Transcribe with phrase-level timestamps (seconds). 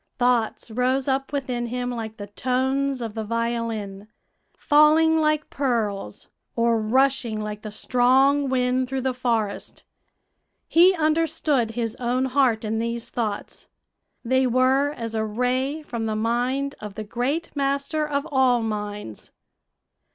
[0.17, 4.07] Thoughts rose up within him like the tones of the violin,
[4.57, 9.83] falling like pearls, or rushing like the strong wind through the forest.
[10.67, 13.67] He understood his own heart in these thoughts;
[14.25, 19.29] they were as a ray from the mind of the Great Master of all minds.